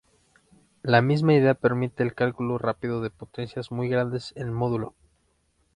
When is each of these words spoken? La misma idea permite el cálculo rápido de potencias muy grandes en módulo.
La 0.81 1.03
misma 1.03 1.35
idea 1.35 1.53
permite 1.53 2.01
el 2.01 2.15
cálculo 2.15 2.57
rápido 2.57 3.01
de 3.01 3.11
potencias 3.11 3.69
muy 3.69 3.87
grandes 3.87 4.33
en 4.35 4.51
módulo. 4.51 4.95